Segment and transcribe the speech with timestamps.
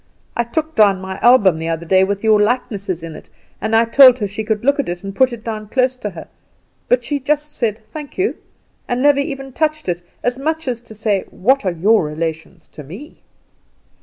[0.35, 3.29] I took down my album the other day with your likenesses in it,
[3.61, 6.09] and I told her she could look at it, and put it down close to
[6.09, 6.27] her;
[6.87, 8.37] but she just said, Thank you,
[8.87, 12.81] and never even touched it, as much as to say What are your relations to
[12.83, 13.21] me?